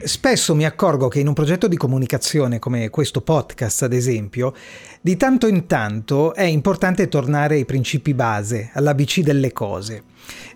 Spesso 0.00 0.54
mi 0.54 0.64
accorgo 0.64 1.08
che 1.08 1.18
in 1.18 1.26
un 1.26 1.34
progetto 1.34 1.66
di 1.66 1.76
comunicazione 1.76 2.60
come 2.60 2.88
questo 2.88 3.20
podcast, 3.20 3.82
ad 3.82 3.92
esempio, 3.92 4.54
di 5.00 5.16
tanto 5.16 5.48
in 5.48 5.66
tanto 5.66 6.34
è 6.34 6.44
importante 6.44 7.08
tornare 7.08 7.56
ai 7.56 7.64
principi 7.64 8.14
base, 8.14 8.70
all'ABC 8.74 9.20
delle 9.20 9.52
cose. 9.52 10.04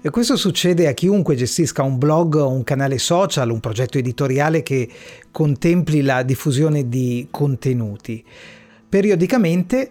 E 0.01 0.11
questo 0.11 0.37
succede 0.37 0.87
a 0.87 0.93
chiunque 0.93 1.35
gestisca 1.35 1.83
un 1.83 1.99
blog 1.99 2.37
o 2.37 2.51
un 2.51 2.63
canale 2.63 2.99
social, 2.99 3.51
un 3.51 3.59
progetto 3.59 3.99
editoriale 3.99 4.63
che 4.63 4.89
contempli 5.33 6.03
la 6.03 6.23
diffusione 6.23 6.89
di 6.89 7.27
contenuti. 7.29 8.25
Periodicamente 8.89 9.91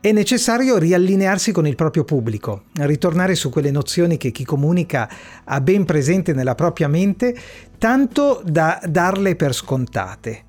è 0.00 0.12
necessario 0.12 0.78
riallinearsi 0.78 1.52
con 1.52 1.66
il 1.66 1.74
proprio 1.74 2.04
pubblico, 2.04 2.64
ritornare 2.78 3.34
su 3.34 3.50
quelle 3.50 3.70
nozioni 3.70 4.16
che 4.16 4.30
chi 4.30 4.44
comunica 4.44 5.10
ha 5.44 5.60
ben 5.60 5.84
presente 5.84 6.32
nella 6.32 6.54
propria 6.54 6.88
mente, 6.88 7.36
tanto 7.76 8.40
da 8.42 8.80
darle 8.86 9.36
per 9.36 9.52
scontate, 9.52 10.44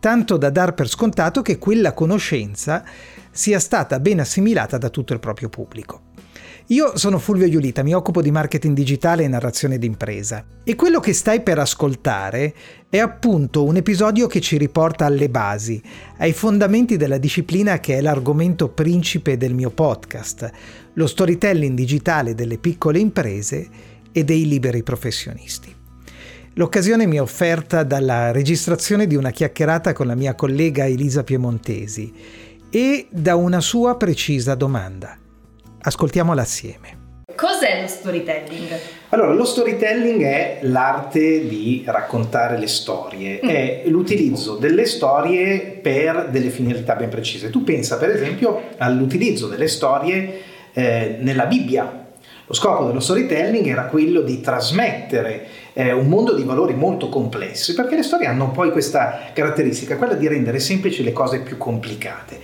tanto 0.00 0.36
da 0.36 0.50
dar 0.50 0.74
per 0.74 0.88
scontato 0.88 1.40
che 1.40 1.56
quella 1.56 1.92
conoscenza 1.92 2.82
sia 3.30 3.60
stata 3.60 4.00
ben 4.00 4.18
assimilata 4.18 4.76
da 4.76 4.88
tutto 4.90 5.12
il 5.12 5.20
proprio 5.20 5.50
pubblico. 5.50 6.05
Io 6.70 6.98
sono 6.98 7.20
Fulvio 7.20 7.46
Iulita, 7.46 7.84
mi 7.84 7.94
occupo 7.94 8.20
di 8.20 8.32
marketing 8.32 8.74
digitale 8.74 9.22
e 9.22 9.28
narrazione 9.28 9.78
d'impresa 9.78 10.44
e 10.64 10.74
quello 10.74 10.98
che 10.98 11.12
stai 11.12 11.40
per 11.40 11.60
ascoltare 11.60 12.52
è 12.88 12.98
appunto 12.98 13.62
un 13.62 13.76
episodio 13.76 14.26
che 14.26 14.40
ci 14.40 14.58
riporta 14.58 15.06
alle 15.06 15.28
basi, 15.28 15.80
ai 16.18 16.32
fondamenti 16.32 16.96
della 16.96 17.18
disciplina 17.18 17.78
che 17.78 17.98
è 17.98 18.00
l'argomento 18.00 18.68
principe 18.68 19.36
del 19.36 19.54
mio 19.54 19.70
podcast, 19.70 20.50
lo 20.94 21.06
storytelling 21.06 21.76
digitale 21.76 22.34
delle 22.34 22.58
piccole 22.58 22.98
imprese 22.98 23.68
e 24.10 24.24
dei 24.24 24.48
liberi 24.48 24.82
professionisti. 24.82 25.72
L'occasione 26.54 27.06
mi 27.06 27.14
è 27.14 27.22
offerta 27.22 27.84
dalla 27.84 28.32
registrazione 28.32 29.06
di 29.06 29.14
una 29.14 29.30
chiacchierata 29.30 29.92
con 29.92 30.08
la 30.08 30.16
mia 30.16 30.34
collega 30.34 30.84
Elisa 30.84 31.22
Piemontesi 31.22 32.12
e 32.68 33.06
da 33.08 33.36
una 33.36 33.60
sua 33.60 33.96
precisa 33.96 34.56
domanda. 34.56 35.18
Ascoltiamola 35.86 36.42
assieme. 36.42 37.04
Cos'è 37.36 37.80
lo 37.80 37.86
storytelling? 37.86 38.76
Allora, 39.10 39.32
lo 39.32 39.44
storytelling 39.44 40.20
è 40.20 40.58
l'arte 40.62 41.46
di 41.46 41.84
raccontare 41.86 42.58
le 42.58 42.66
storie, 42.66 43.40
mm. 43.44 43.48
è 43.48 43.82
l'utilizzo 43.86 44.56
delle 44.56 44.84
storie 44.84 45.78
per 45.80 46.28
delle 46.30 46.50
finalità 46.50 46.96
ben 46.96 47.08
precise. 47.08 47.50
Tu 47.50 47.62
pensa 47.62 47.98
per 47.98 48.10
esempio 48.10 48.62
all'utilizzo 48.78 49.46
delle 49.46 49.68
storie 49.68 50.40
eh, 50.72 51.18
nella 51.20 51.46
Bibbia. 51.46 52.05
Lo 52.48 52.54
scopo 52.54 52.84
dello 52.84 53.00
storytelling 53.00 53.66
era 53.66 53.86
quello 53.86 54.20
di 54.20 54.40
trasmettere 54.40 55.48
eh, 55.72 55.90
un 55.90 56.06
mondo 56.06 56.32
di 56.32 56.44
valori 56.44 56.74
molto 56.74 57.08
complessi, 57.08 57.74
perché 57.74 57.96
le 57.96 58.04
storie 58.04 58.28
hanno 58.28 58.52
poi 58.52 58.70
questa 58.70 59.30
caratteristica, 59.32 59.96
quella 59.96 60.14
di 60.14 60.28
rendere 60.28 60.60
semplici 60.60 61.02
le 61.02 61.12
cose 61.12 61.40
più 61.40 61.56
complicate. 61.56 62.38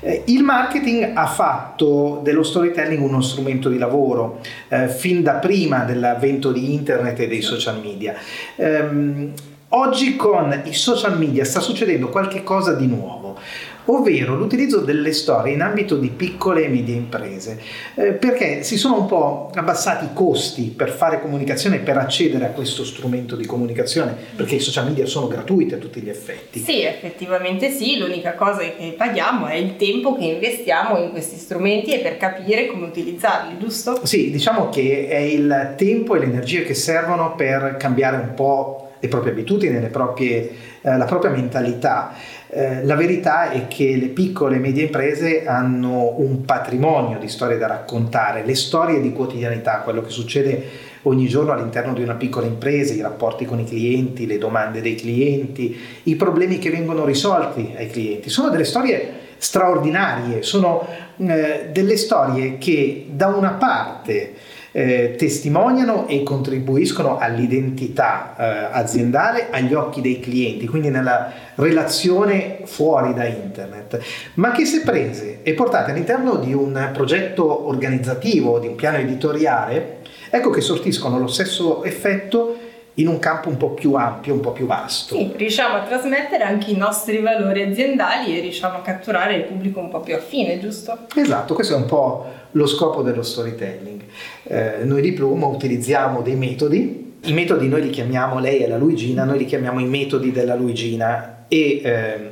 Eh, 0.00 0.24
il 0.26 0.42
marketing 0.42 1.12
ha 1.14 1.26
fatto 1.26 2.20
dello 2.22 2.42
storytelling 2.42 3.02
uno 3.02 3.22
strumento 3.22 3.70
di 3.70 3.78
lavoro 3.78 4.40
eh, 4.68 4.88
fin 4.88 5.22
da 5.22 5.36
prima 5.36 5.84
dell'avvento 5.84 6.52
di 6.52 6.74
internet 6.74 7.20
e 7.20 7.26
dei 7.26 7.40
social 7.40 7.80
media. 7.80 8.14
Um, 8.56 9.32
oggi 9.68 10.16
con 10.16 10.62
i 10.64 10.74
social 10.74 11.16
media 11.16 11.46
sta 11.46 11.60
succedendo 11.60 12.10
qualcosa 12.10 12.74
di 12.74 12.86
nuovo 12.86 13.38
ovvero 13.86 14.34
l'utilizzo 14.34 14.80
delle 14.80 15.12
storie 15.12 15.52
in 15.52 15.62
ambito 15.62 15.96
di 15.96 16.08
piccole 16.08 16.64
e 16.64 16.68
medie 16.68 16.94
imprese, 16.94 17.60
eh, 17.94 18.12
perché 18.12 18.62
si 18.62 18.76
sono 18.76 19.00
un 19.00 19.06
po' 19.06 19.50
abbassati 19.54 20.06
i 20.06 20.10
costi 20.12 20.72
per 20.76 20.90
fare 20.90 21.20
comunicazione, 21.20 21.78
per 21.78 21.96
accedere 21.96 22.46
a 22.46 22.50
questo 22.50 22.84
strumento 22.84 23.36
di 23.36 23.46
comunicazione, 23.46 24.16
perché 24.34 24.56
i 24.56 24.60
social 24.60 24.86
media 24.86 25.06
sono 25.06 25.28
gratuiti 25.28 25.74
a 25.74 25.78
tutti 25.78 26.00
gli 26.00 26.08
effetti. 26.08 26.60
Sì, 26.60 26.82
effettivamente 26.82 27.70
sì, 27.70 27.98
l'unica 27.98 28.34
cosa 28.34 28.60
che 28.60 28.94
paghiamo 28.96 29.46
è 29.46 29.54
il 29.54 29.76
tempo 29.76 30.16
che 30.16 30.24
investiamo 30.24 30.98
in 30.98 31.10
questi 31.10 31.36
strumenti 31.36 31.92
e 31.92 31.98
per 32.00 32.16
capire 32.16 32.66
come 32.66 32.86
utilizzarli, 32.86 33.58
giusto? 33.58 34.04
Sì, 34.04 34.30
diciamo 34.30 34.68
che 34.68 35.08
è 35.08 35.18
il 35.18 35.74
tempo 35.76 36.14
e 36.14 36.18
le 36.20 36.24
energie 36.26 36.64
che 36.64 36.74
servono 36.74 37.34
per 37.34 37.76
cambiare 37.78 38.16
un 38.16 38.34
po' 38.34 38.86
le 38.98 39.08
proprie 39.08 39.32
abitudini, 39.32 39.80
le 39.80 39.88
proprie, 39.88 40.50
eh, 40.80 40.96
la 40.96 41.04
propria 41.04 41.30
mentalità. 41.30 42.14
Eh, 42.56 42.86
la 42.86 42.94
verità 42.94 43.50
è 43.50 43.68
che 43.68 43.96
le 43.96 44.06
piccole 44.06 44.56
e 44.56 44.58
medie 44.60 44.84
imprese 44.84 45.44
hanno 45.44 46.14
un 46.16 46.46
patrimonio 46.46 47.18
di 47.18 47.28
storie 47.28 47.58
da 47.58 47.66
raccontare, 47.66 48.46
le 48.46 48.54
storie 48.54 49.02
di 49.02 49.12
quotidianità, 49.12 49.80
quello 49.80 50.00
che 50.00 50.08
succede 50.08 50.64
ogni 51.02 51.28
giorno 51.28 51.52
all'interno 51.52 51.92
di 51.92 52.00
una 52.00 52.14
piccola 52.14 52.46
impresa, 52.46 52.94
i 52.94 53.02
rapporti 53.02 53.44
con 53.44 53.60
i 53.60 53.66
clienti, 53.66 54.26
le 54.26 54.38
domande 54.38 54.80
dei 54.80 54.94
clienti, 54.94 55.76
i 56.04 56.16
problemi 56.16 56.58
che 56.58 56.70
vengono 56.70 57.04
risolti 57.04 57.74
ai 57.76 57.90
clienti. 57.90 58.30
Sono 58.30 58.48
delle 58.48 58.64
storie 58.64 59.25
straordinarie, 59.38 60.42
sono 60.42 60.86
eh, 61.18 61.68
delle 61.72 61.96
storie 61.96 62.58
che 62.58 63.06
da 63.10 63.28
una 63.28 63.52
parte 63.52 64.34
eh, 64.72 65.14
testimoniano 65.16 66.06
e 66.06 66.22
contribuiscono 66.22 67.16
all'identità 67.16 68.36
eh, 68.36 68.68
aziendale 68.72 69.48
agli 69.50 69.72
occhi 69.72 70.02
dei 70.02 70.20
clienti, 70.20 70.66
quindi 70.66 70.90
nella 70.90 71.32
relazione 71.54 72.58
fuori 72.64 73.14
da 73.14 73.24
internet, 73.24 73.98
ma 74.34 74.52
che 74.52 74.66
se 74.66 74.82
prese 74.82 75.38
e 75.42 75.54
portate 75.54 75.92
all'interno 75.92 76.34
di 76.36 76.52
un 76.52 76.90
progetto 76.92 77.66
organizzativo, 77.66 78.58
di 78.58 78.66
un 78.66 78.74
piano 78.74 78.98
editoriale, 78.98 80.00
ecco 80.28 80.50
che 80.50 80.60
sortiscono 80.60 81.18
lo 81.18 81.28
stesso 81.28 81.82
effetto 81.82 82.58
in 82.98 83.08
un 83.08 83.18
campo 83.18 83.48
un 83.48 83.56
po' 83.56 83.70
più 83.70 83.94
ampio, 83.94 84.32
un 84.32 84.40
po' 84.40 84.52
più 84.52 84.66
vasto. 84.66 85.16
Sì, 85.16 85.32
riusciamo 85.36 85.76
a 85.76 85.80
trasmettere 85.80 86.44
anche 86.44 86.70
i 86.70 86.76
nostri 86.76 87.20
valori 87.20 87.62
aziendali 87.62 88.36
e 88.36 88.40
riusciamo 88.40 88.78
a 88.78 88.80
catturare 88.80 89.34
il 89.34 89.42
pubblico 89.42 89.80
un 89.80 89.90
po' 89.90 90.00
più 90.00 90.14
affine, 90.14 90.58
giusto? 90.58 91.06
Esatto, 91.14 91.54
questo 91.54 91.74
è 91.74 91.76
un 91.76 91.86
po' 91.86 92.26
lo 92.52 92.66
scopo 92.66 93.02
dello 93.02 93.22
storytelling. 93.22 94.00
Eh, 94.44 94.84
noi 94.84 95.02
di 95.02 95.12
Plumo 95.12 95.48
utilizziamo 95.48 96.22
dei 96.22 96.36
metodi, 96.36 97.14
i 97.24 97.32
metodi 97.32 97.68
noi 97.68 97.82
li 97.82 97.90
chiamiamo, 97.90 98.38
lei 98.38 98.60
è 98.60 98.68
la 98.68 98.78
Luigina, 98.78 99.24
noi 99.24 99.38
li 99.38 99.44
chiamiamo 99.44 99.80
i 99.80 99.86
metodi 99.86 100.32
della 100.32 100.54
Luigina 100.54 101.44
e 101.48 101.80
eh, 101.84 102.30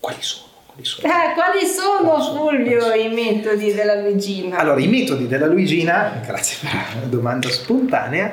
quali 0.00 0.16
sono? 0.18 0.50
Quali 0.66 0.84
sono, 0.84 1.06
eh, 1.06 1.34
quali 1.34 1.66
sono 1.66 2.20
Fulvio 2.34 2.92
i 2.94 3.08
metodi 3.12 3.72
della 3.72 4.00
Luigina? 4.00 4.56
Allora, 4.56 4.80
i 4.80 4.88
metodi 4.88 5.28
della 5.28 5.46
Luigina, 5.46 6.18
grazie 6.26 6.56
per 6.60 7.02
la 7.02 7.06
domanda 7.08 7.48
spontanea, 7.48 8.32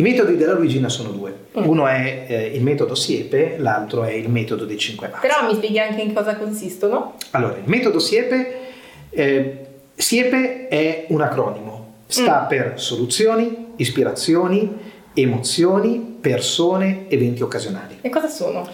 i 0.00 0.02
metodi 0.02 0.36
della 0.36 0.54
Luigina 0.54 0.88
sono 0.88 1.10
due. 1.10 1.34
Mm. 1.58 1.68
Uno 1.68 1.86
è 1.86 2.24
eh, 2.26 2.46
il 2.54 2.62
metodo 2.62 2.94
Siepe, 2.94 3.56
l'altro 3.58 4.02
è 4.02 4.12
il 4.12 4.30
metodo 4.30 4.64
dei 4.64 4.78
cinque 4.78 5.08
passi. 5.08 5.26
Però 5.26 5.46
mi 5.46 5.54
spieghi 5.54 5.78
anche 5.78 6.00
in 6.00 6.14
cosa 6.14 6.36
consistono? 6.36 7.16
Allora, 7.32 7.56
il 7.58 7.68
metodo 7.68 7.98
Siepe, 7.98 8.58
eh, 9.10 9.66
Siepe 9.94 10.68
è 10.68 11.04
un 11.08 11.20
acronimo, 11.20 11.92
sta 12.06 12.44
mm. 12.44 12.48
per 12.48 12.72
soluzioni, 12.76 13.72
ispirazioni, 13.76 14.74
emozioni, 15.12 16.16
persone, 16.18 17.04
eventi 17.08 17.42
occasionali. 17.42 17.98
E 18.00 18.08
cosa 18.08 18.28
sono? 18.28 18.66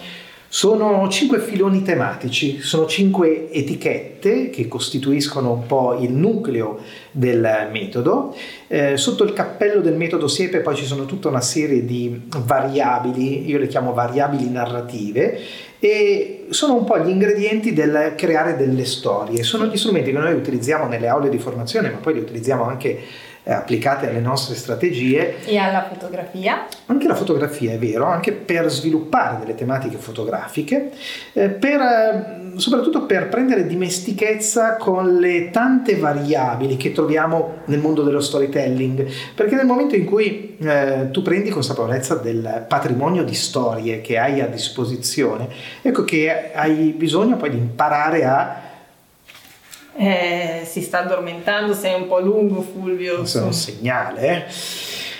Sono 0.49 1.09
cinque 1.09 1.39
filoni 1.39 1.81
tematici, 1.81 2.61
sono 2.61 2.85
cinque 2.85 3.51
etichette 3.51 4.49
che 4.49 4.69
costituiscono 4.69 5.51
un 5.51 5.65
po' 5.65 5.97
il 5.99 6.13
nucleo 6.13 6.79
del 7.11 7.67
metodo. 7.69 8.33
Eh, 8.67 8.95
sotto 8.95 9.25
il 9.25 9.33
cappello 9.33 9.81
del 9.81 9.95
metodo 9.95 10.29
Siepe 10.29 10.61
poi 10.61 10.75
ci 10.75 10.85
sono 10.85 11.05
tutta 11.05 11.27
una 11.27 11.41
serie 11.41 11.83
di 11.85 12.29
variabili, 12.45 13.49
io 13.49 13.59
le 13.59 13.67
chiamo 13.67 13.93
variabili 13.93 14.49
narrative, 14.49 15.37
e 15.79 16.45
sono 16.49 16.75
un 16.75 16.85
po' 16.85 16.97
gli 16.99 17.09
ingredienti 17.09 17.73
del 17.73 18.13
creare 18.15 18.55
delle 18.55 18.85
storie. 18.85 19.43
Sono 19.43 19.65
gli 19.65 19.75
strumenti 19.75 20.11
che 20.11 20.17
noi 20.17 20.33
utilizziamo 20.33 20.87
nelle 20.87 21.07
aule 21.07 21.27
di 21.27 21.39
formazione, 21.39 21.89
ma 21.89 21.97
poi 21.97 22.13
li 22.13 22.19
utilizziamo 22.21 22.63
anche 22.63 22.99
applicate 23.53 24.09
alle 24.09 24.19
nostre 24.19 24.55
strategie. 24.55 25.43
E 25.45 25.57
alla 25.57 25.83
fotografia? 25.83 26.65
Anche 26.87 27.07
la 27.07 27.15
fotografia, 27.15 27.73
è 27.73 27.77
vero, 27.77 28.05
anche 28.05 28.31
per 28.31 28.69
sviluppare 28.69 29.39
delle 29.39 29.55
tematiche 29.55 29.97
fotografiche, 29.97 30.91
eh, 31.33 31.49
per, 31.49 31.79
eh, 31.79 32.51
soprattutto 32.57 33.05
per 33.05 33.29
prendere 33.29 33.65
dimestichezza 33.65 34.75
con 34.75 35.17
le 35.17 35.49
tante 35.49 35.95
variabili 35.95 36.77
che 36.77 36.91
troviamo 36.91 37.59
nel 37.65 37.79
mondo 37.79 38.03
dello 38.03 38.21
storytelling, 38.21 39.07
perché 39.33 39.55
nel 39.55 39.65
momento 39.65 39.95
in 39.95 40.05
cui 40.05 40.57
eh, 40.59 41.09
tu 41.11 41.21
prendi 41.21 41.49
consapevolezza 41.49 42.15
del 42.15 42.65
patrimonio 42.67 43.23
di 43.23 43.35
storie 43.35 44.01
che 44.01 44.17
hai 44.17 44.41
a 44.41 44.47
disposizione, 44.47 45.47
ecco 45.81 46.03
che 46.03 46.51
hai 46.53 46.93
bisogno 46.97 47.37
poi 47.37 47.49
di 47.51 47.57
imparare 47.57 48.25
a 48.25 48.66
eh, 49.97 50.61
si 50.65 50.81
sta 50.81 50.99
addormentando, 50.99 51.73
sei 51.73 51.95
un 51.95 52.07
po' 52.07 52.19
lungo 52.19 52.61
Fulvio. 52.61 53.17
Questo 53.17 53.39
è 53.39 53.43
un 53.43 53.53
segnale. 53.53 54.21
Eh? 54.21 54.45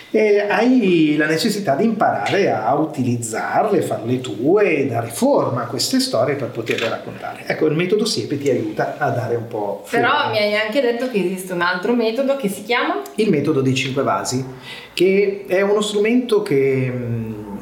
E 0.09 0.39
hai 0.39 1.15
la 1.17 1.25
necessità 1.25 1.75
di 1.75 1.83
imparare 1.83 2.49
a 2.49 2.73
utilizzarle, 2.75 3.81
farle 3.81 4.21
tue 4.21 4.87
dare 4.87 5.07
forma 5.07 5.63
a 5.63 5.65
queste 5.65 5.99
storie 5.99 6.35
per 6.35 6.49
poterle 6.49 6.87
raccontare. 6.87 7.43
Ecco, 7.45 7.65
il 7.65 7.75
metodo 7.75 8.05
Siepe 8.05 8.37
ti 8.37 8.49
aiuta 8.49 8.95
a 8.97 9.09
dare 9.09 9.35
un 9.35 9.47
po'. 9.47 9.83
Però 9.89 10.07
forma. 10.07 10.29
mi 10.29 10.37
hai 10.37 10.55
anche 10.55 10.79
detto 10.79 11.09
che 11.09 11.17
esiste 11.17 11.51
un 11.51 11.61
altro 11.61 11.93
metodo 11.93 12.37
che 12.37 12.47
si 12.47 12.63
chiama? 12.63 13.01
Il 13.15 13.29
metodo 13.29 13.61
dei 13.61 13.75
cinque 13.75 14.03
vasi, 14.03 14.45
che 14.93 15.43
è 15.45 15.61
uno 15.61 15.81
strumento 15.81 16.41
che 16.41 16.93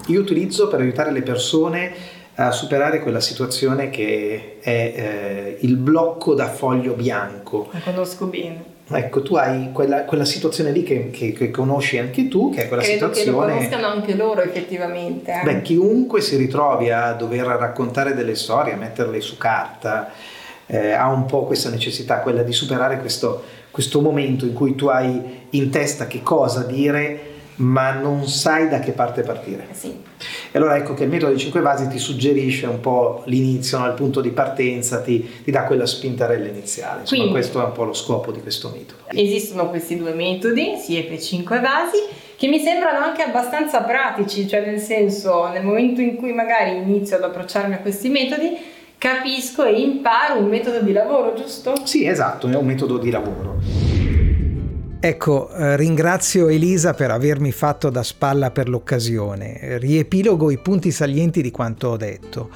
io 0.08 0.20
utilizzo 0.20 0.68
per 0.68 0.82
aiutare 0.82 1.12
le 1.12 1.24
persone 1.24 1.94
a 2.36 2.52
superare 2.52 3.00
quella 3.00 3.22
situazione 3.22 3.90
che 3.90 4.58
è 4.62 4.70
eh, 4.70 5.58
il 5.62 5.78
blocco 5.78 6.34
da 6.34 6.50
foglio 6.50 6.94
bianco. 6.94 7.70
La 7.72 7.80
conosco 7.80 8.26
bene. 8.26 8.74
Ecco, 8.88 9.24
tu 9.24 9.36
hai 9.36 9.72
quella, 9.72 10.04
quella 10.04 10.26
situazione 10.26 10.72
lì 10.72 10.84
che, 10.84 11.10
che, 11.10 11.32
che, 11.32 11.50
conosci 11.50 11.98
anche 11.98 12.28
tu, 12.28 12.52
che 12.54 12.66
è 12.66 12.68
quella 12.68 12.84
Credo 12.84 13.14
situazione... 13.14 13.32
che 13.32 13.32
lo 13.32 13.54
conoscano 13.54 13.88
anche 13.88 14.16
loro 14.16 14.42
effettivamente. 14.42 15.32
Eh? 15.32 15.44
Beh, 15.44 15.62
chiunque 15.64 16.22
si 16.22 16.36
ritrovi 16.36 16.92
a 16.92 17.14
dover 17.14 17.46
raccontare 17.46 18.14
delle 18.14 18.36
storie, 18.36 18.74
a 18.74 18.78
metterle 18.78 19.22
su 19.22 19.38
carta, 19.38 20.12
eh, 20.68 20.92
ha 20.92 21.10
un 21.10 21.26
po' 21.26 21.46
questa 21.46 21.70
necessità, 21.70 22.20
quella 22.20 22.44
di 22.44 22.54
superare 22.54 23.00
questo, 23.00 23.44
questo 23.72 24.02
momento 24.02 24.46
in 24.46 24.54
cui 24.54 24.76
tu 24.76 24.88
hai 24.88 25.48
in 25.52 25.70
testa 25.72 26.06
che 26.06 26.22
cosa 26.22 26.62
dire 26.62 27.34
ma 27.58 27.92
non 27.92 28.28
sai 28.28 28.68
da 28.70 28.80
che 28.80 28.92
parte 28.92 29.22
partire. 29.22 29.68
Sì. 29.72 29.98
E 30.56 30.58
allora 30.58 30.78
ecco 30.78 30.94
che 30.94 31.04
il 31.04 31.10
metodo 31.10 31.32
dei 31.32 31.38
cinque 31.42 31.60
vasi 31.60 31.90
ti 31.90 32.00
suggerisce 32.00 32.66
un 32.66 32.80
po' 32.80 33.24
l'inizio, 33.26 33.78
no? 33.78 33.88
il 33.88 33.94
punto 33.94 34.22
di 34.22 34.30
partenza, 34.30 35.02
ti, 35.02 35.42
ti 35.44 35.52
dà 35.52 35.66
quella 35.66 35.86
spintarella 35.86 36.48
iniziale. 36.48 37.02
Insomma, 37.02 37.24
Quindi, 37.24 37.32
questo 37.32 37.62
è 37.62 37.66
un 37.66 37.72
po' 37.74 37.84
lo 37.84 37.92
scopo 37.92 38.32
di 38.32 38.40
questo 38.40 38.70
metodo. 38.74 39.02
Esistono 39.08 39.70
questi 39.70 39.98
due 39.98 40.14
metodi, 40.14 40.78
Siepe 40.82 41.16
e 41.16 41.20
cinque 41.20 41.60
vasi, 41.60 41.98
che 42.38 42.48
mi 42.48 42.60
sembrano 42.60 43.04
anche 43.04 43.22
abbastanza 43.22 43.82
pratici, 43.82 44.48
cioè 44.48 44.66
nel 44.66 44.80
senso, 44.80 45.50
nel 45.50 45.62
momento 45.62 46.00
in 46.00 46.16
cui 46.16 46.32
magari 46.32 46.78
inizio 46.78 47.18
ad 47.18 47.24
approcciarmi 47.24 47.74
a 47.74 47.80
questi 47.80 48.08
metodi, 48.08 48.56
capisco 48.98 49.66
e 49.66 49.78
imparo 49.82 50.40
un 50.40 50.48
metodo 50.48 50.80
di 50.80 50.94
lavoro, 50.94 51.34
giusto? 51.34 51.74
Sì, 51.84 52.08
esatto, 52.08 52.48
è 52.48 52.56
un 52.56 52.66
metodo 52.66 52.98
di 52.98 53.10
lavoro. 53.10 53.58
Ecco, 55.06 55.52
eh, 55.52 55.78
ringrazio 55.78 56.48
Elisa 56.48 56.96
per 56.96 57.12
avermi 57.12 57.52
fatto 57.52 57.92
da 57.92 58.02
spalla 58.02 58.50
per 58.50 58.68
l'occasione. 58.68 59.78
Riepilogo 59.78 60.50
i 60.50 60.58
punti 60.58 60.90
salienti 60.90 61.44
di 61.44 61.52
quanto 61.52 61.90
ho 61.90 61.96
detto. 61.96 62.50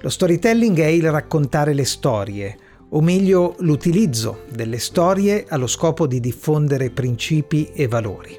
Lo 0.00 0.08
storytelling 0.08 0.78
è 0.80 0.86
il 0.86 1.10
raccontare 1.10 1.74
le 1.74 1.84
storie, 1.84 2.56
o 2.88 3.02
meglio 3.02 3.54
l'utilizzo 3.58 4.46
delle 4.50 4.78
storie 4.78 5.44
allo 5.46 5.66
scopo 5.66 6.06
di 6.06 6.20
diffondere 6.20 6.88
principi 6.88 7.68
e 7.74 7.86
valori. 7.86 8.34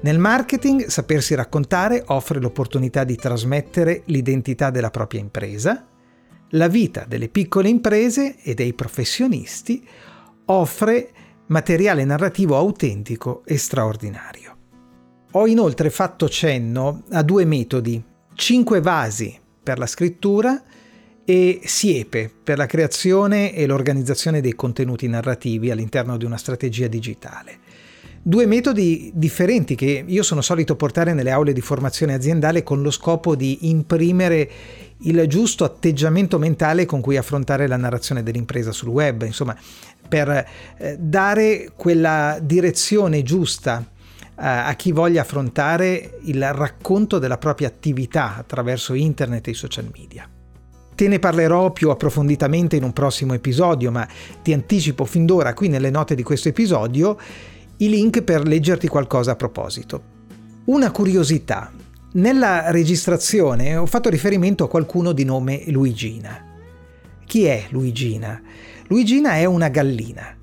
Nel 0.00 0.18
marketing 0.18 0.86
sapersi 0.86 1.36
raccontare 1.36 2.02
offre 2.06 2.40
l'opportunità 2.40 3.04
di 3.04 3.14
trasmettere 3.14 4.02
l'identità 4.06 4.70
della 4.70 4.90
propria 4.90 5.20
impresa, 5.20 5.86
la 6.50 6.66
vita 6.66 7.04
delle 7.06 7.28
piccole 7.28 7.68
imprese 7.68 8.34
e 8.42 8.54
dei 8.54 8.72
professionisti 8.72 9.86
offre 10.46 11.10
materiale 11.46 12.04
narrativo 12.04 12.56
autentico 12.56 13.42
e 13.44 13.56
straordinario. 13.56 14.56
Ho 15.32 15.46
inoltre 15.46 15.90
fatto 15.90 16.28
cenno 16.28 17.02
a 17.10 17.22
due 17.22 17.44
metodi, 17.44 18.02
cinque 18.34 18.80
vasi 18.80 19.38
per 19.62 19.78
la 19.78 19.86
scrittura 19.86 20.62
e 21.24 21.60
siepe 21.64 22.32
per 22.42 22.56
la 22.56 22.66
creazione 22.66 23.52
e 23.52 23.66
l'organizzazione 23.66 24.40
dei 24.40 24.54
contenuti 24.54 25.08
narrativi 25.08 25.70
all'interno 25.70 26.16
di 26.16 26.24
una 26.24 26.36
strategia 26.36 26.86
digitale. 26.86 27.58
Due 28.22 28.46
metodi 28.46 29.12
differenti 29.14 29.76
che 29.76 30.04
io 30.04 30.22
sono 30.24 30.40
solito 30.40 30.74
portare 30.74 31.14
nelle 31.14 31.30
aule 31.30 31.52
di 31.52 31.60
formazione 31.60 32.12
aziendale 32.12 32.64
con 32.64 32.82
lo 32.82 32.90
scopo 32.90 33.36
di 33.36 33.68
imprimere 33.68 34.50
il 35.02 35.24
giusto 35.28 35.62
atteggiamento 35.62 36.36
mentale 36.36 36.86
con 36.86 37.00
cui 37.00 37.16
affrontare 37.16 37.68
la 37.68 37.76
narrazione 37.76 38.24
dell'impresa 38.24 38.72
sul 38.72 38.88
web, 38.88 39.22
insomma, 39.22 39.56
per 40.08 40.46
eh, 40.76 40.96
dare 40.98 41.70
quella 41.74 42.38
direzione 42.40 43.22
giusta 43.22 43.84
eh, 44.38 44.46
a 44.46 44.74
chi 44.74 44.92
voglia 44.92 45.22
affrontare 45.22 46.18
il 46.24 46.52
racconto 46.52 47.18
della 47.18 47.38
propria 47.38 47.68
attività 47.68 48.36
attraverso 48.36 48.94
internet 48.94 49.48
e 49.48 49.50
i 49.52 49.54
social 49.54 49.88
media. 49.92 50.28
Te 50.94 51.08
ne 51.08 51.18
parlerò 51.18 51.72
più 51.72 51.90
approfonditamente 51.90 52.76
in 52.76 52.82
un 52.82 52.92
prossimo 52.92 53.34
episodio, 53.34 53.90
ma 53.90 54.08
ti 54.42 54.52
anticipo 54.52 55.04
fin 55.04 55.26
d'ora 55.26 55.52
qui 55.52 55.68
nelle 55.68 55.90
note 55.90 56.14
di 56.14 56.22
questo 56.22 56.48
episodio 56.48 57.18
i 57.78 57.88
link 57.90 58.22
per 58.22 58.46
leggerti 58.46 58.88
qualcosa 58.88 59.32
a 59.32 59.36
proposito. 59.36 60.14
Una 60.66 60.90
curiosità. 60.90 61.70
Nella 62.12 62.70
registrazione 62.70 63.76
ho 63.76 63.84
fatto 63.84 64.08
riferimento 64.08 64.64
a 64.64 64.68
qualcuno 64.68 65.12
di 65.12 65.24
nome 65.24 65.64
Luigina. 65.66 66.45
Chi 67.26 67.44
è 67.44 67.66
Luigina? 67.70 68.40
Luigina 68.86 69.34
è 69.34 69.44
una 69.44 69.68
gallina. 69.68 70.34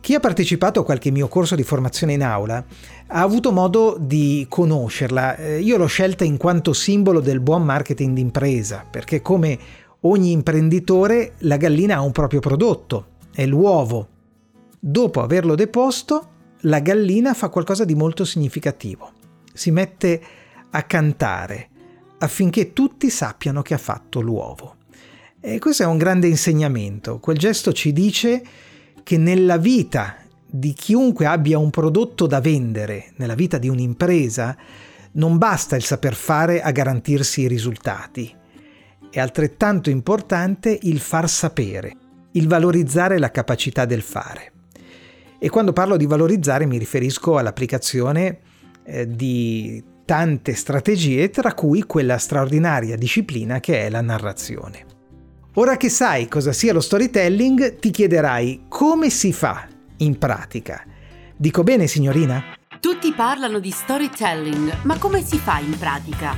Chi 0.00 0.14
ha 0.14 0.20
partecipato 0.20 0.80
a 0.80 0.84
qualche 0.84 1.12
mio 1.12 1.28
corso 1.28 1.54
di 1.54 1.62
formazione 1.62 2.14
in 2.14 2.24
aula 2.24 2.64
ha 3.06 3.20
avuto 3.20 3.52
modo 3.52 3.96
di 4.00 4.44
conoscerla. 4.48 5.36
Eh, 5.36 5.60
io 5.60 5.76
l'ho 5.76 5.86
scelta 5.86 6.24
in 6.24 6.36
quanto 6.36 6.72
simbolo 6.72 7.20
del 7.20 7.38
buon 7.38 7.62
marketing 7.62 8.14
d'impresa, 8.14 8.84
perché 8.90 9.22
come 9.22 9.58
ogni 10.00 10.32
imprenditore 10.32 11.34
la 11.38 11.56
gallina 11.56 11.96
ha 11.96 12.02
un 12.02 12.12
proprio 12.12 12.40
prodotto, 12.40 13.06
è 13.32 13.46
l'uovo. 13.46 14.08
Dopo 14.80 15.22
averlo 15.22 15.54
deposto, 15.54 16.30
la 16.62 16.80
gallina 16.80 17.32
fa 17.32 17.48
qualcosa 17.48 17.84
di 17.84 17.94
molto 17.94 18.24
significativo. 18.24 19.12
Si 19.52 19.70
mette 19.70 20.20
a 20.70 20.82
cantare 20.82 21.68
affinché 22.18 22.72
tutti 22.72 23.08
sappiano 23.08 23.62
che 23.62 23.74
ha 23.74 23.78
fatto 23.78 24.20
l'uovo. 24.20 24.77
E 25.40 25.60
questo 25.60 25.84
è 25.84 25.86
un 25.86 25.98
grande 25.98 26.26
insegnamento. 26.26 27.20
Quel 27.20 27.38
gesto 27.38 27.72
ci 27.72 27.92
dice 27.92 28.42
che 29.04 29.18
nella 29.18 29.56
vita 29.56 30.16
di 30.44 30.72
chiunque 30.72 31.26
abbia 31.26 31.58
un 31.58 31.70
prodotto 31.70 32.26
da 32.26 32.40
vendere, 32.40 33.12
nella 33.16 33.34
vita 33.34 33.56
di 33.56 33.68
un'impresa, 33.68 34.56
non 35.12 35.38
basta 35.38 35.76
il 35.76 35.84
saper 35.84 36.14
fare 36.14 36.60
a 36.60 36.72
garantirsi 36.72 37.42
i 37.42 37.48
risultati. 37.48 38.34
È 39.10 39.20
altrettanto 39.20 39.90
importante 39.90 40.76
il 40.82 40.98
far 40.98 41.28
sapere, 41.28 41.96
il 42.32 42.48
valorizzare 42.48 43.18
la 43.18 43.30
capacità 43.30 43.84
del 43.84 44.02
fare. 44.02 44.52
E 45.38 45.48
quando 45.50 45.72
parlo 45.72 45.96
di 45.96 46.06
valorizzare 46.06 46.66
mi 46.66 46.78
riferisco 46.78 47.38
all'applicazione 47.38 48.40
eh, 48.82 49.06
di 49.08 49.82
tante 50.04 50.54
strategie, 50.54 51.30
tra 51.30 51.54
cui 51.54 51.84
quella 51.84 52.18
straordinaria 52.18 52.96
disciplina 52.96 53.60
che 53.60 53.86
è 53.86 53.88
la 53.88 54.00
narrazione. 54.00 54.87
Ora 55.58 55.76
che 55.76 55.88
sai 55.88 56.28
cosa 56.28 56.52
sia 56.52 56.72
lo 56.72 56.78
storytelling, 56.78 57.80
ti 57.80 57.90
chiederai 57.90 58.66
come 58.68 59.10
si 59.10 59.32
fa 59.32 59.66
in 59.96 60.16
pratica. 60.16 60.84
Dico 61.36 61.64
bene, 61.64 61.88
signorina? 61.88 62.54
Tutti 62.78 63.12
parlano 63.12 63.58
di 63.58 63.72
storytelling, 63.72 64.82
ma 64.82 64.96
come 64.98 65.20
si 65.20 65.36
fa 65.36 65.58
in 65.58 65.76
pratica? 65.76 66.36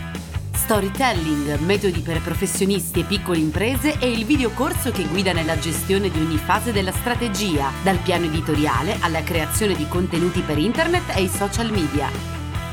Storytelling, 0.55 1.59
metodi 1.59 2.01
per 2.01 2.23
professionisti 2.23 3.01
e 3.01 3.05
piccole 3.05 3.41
imprese 3.41 3.99
è 3.99 4.07
il 4.07 4.25
videocorso 4.25 4.91
che 4.91 5.05
guida 5.05 5.35
nella 5.35 5.59
gestione 5.59 6.09
di 6.09 6.19
ogni 6.19 6.39
fase 6.39 6.73
della 6.73 6.93
strategia, 6.93 7.71
dal 7.83 7.99
piano 7.99 8.25
editoriale 8.25 8.97
alla 9.01 9.23
creazione 9.23 9.75
di 9.75 9.87
contenuti 9.87 10.41
per 10.41 10.57
internet 10.57 11.15
e 11.15 11.25
i 11.25 11.29
social 11.29 11.71
media. 11.71 12.40